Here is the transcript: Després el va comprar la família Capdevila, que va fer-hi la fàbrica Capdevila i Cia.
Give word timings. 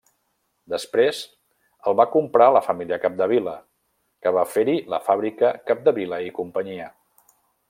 Després 0.73 1.19
el 1.91 1.97
va 1.99 2.07
comprar 2.15 2.47
la 2.57 2.63
família 2.69 2.99
Capdevila, 3.05 3.55
que 4.25 4.35
va 4.39 4.49
fer-hi 4.57 4.77
la 4.95 5.03
fàbrica 5.11 5.57
Capdevila 5.71 6.25
i 6.31 6.35
Cia. 6.41 6.95